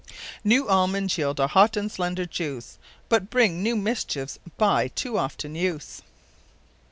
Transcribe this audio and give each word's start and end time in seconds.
_New 0.43 0.67
Almonds 0.67 1.13
yeild 1.13 1.37
a 1.37 1.45
Hot 1.45 1.77
and 1.77 1.91
slender 1.91 2.25
juice, 2.25 2.79
But 3.07 3.29
bring 3.29 3.61
new 3.61 3.75
mischiefs 3.75 4.39
by 4.57 4.87
too 4.87 5.15
often 5.19 5.53
use. 5.53 6.01